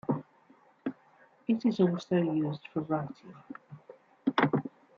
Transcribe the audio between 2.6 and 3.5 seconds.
for writing.